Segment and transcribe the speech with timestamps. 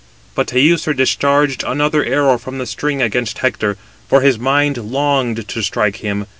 [0.33, 3.77] But Teucer discharged another arrow from the string against Hector,
[4.09, 6.25] for his mind longed to strike him.